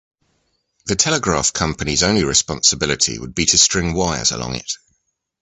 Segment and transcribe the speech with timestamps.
[0.85, 4.71] The telegraph company's only responsibility would be to string wires along it.